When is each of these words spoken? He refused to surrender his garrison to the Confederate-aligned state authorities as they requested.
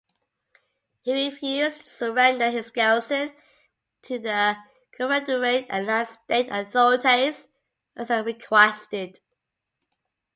He 1.03 1.13
refused 1.13 1.81
to 1.81 1.87
surrender 1.91 2.49
his 2.49 2.71
garrison 2.71 3.33
to 4.01 4.17
the 4.17 4.57
Confederate-aligned 4.93 6.07
state 6.07 6.49
authorities 6.49 7.47
as 7.95 8.07
they 8.07 8.23
requested. 8.23 9.19